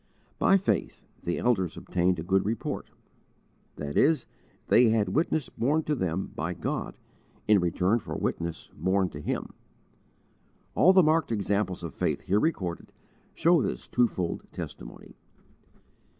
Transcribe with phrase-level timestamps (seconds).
[0.39, 2.89] By faith "the elders obtained a good report,"
[3.75, 4.25] that is,
[4.65, 6.97] they had witness borne to them by God
[7.47, 9.53] in return for witness borne to Him.
[10.73, 12.91] All the marked examples of faith here recorded
[13.35, 15.17] show this twofold testimony.